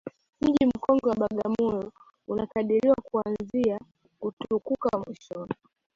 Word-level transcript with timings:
Mji 0.41 0.65
mkongwe 0.65 1.09
wa 1.09 1.15
Bagamoyo 1.15 1.91
unakadiriwa 2.27 2.95
kuanza 3.03 3.79
kutukuka 4.19 4.89
mwishoni 4.99 5.53